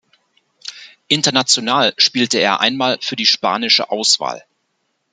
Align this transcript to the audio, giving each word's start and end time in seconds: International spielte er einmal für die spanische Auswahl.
International 1.09 1.93
spielte 1.95 2.39
er 2.39 2.59
einmal 2.59 2.97
für 3.01 3.15
die 3.15 3.27
spanische 3.27 3.91
Auswahl. 3.91 4.43